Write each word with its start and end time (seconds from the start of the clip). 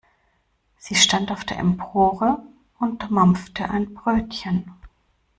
Sie 0.79 0.95
stand 0.95 1.29
auf 1.29 1.45
der 1.45 1.59
Empore 1.59 2.41
und 2.79 3.11
mampfte 3.11 3.69
ein 3.69 3.93
Brötchen. 3.93 4.73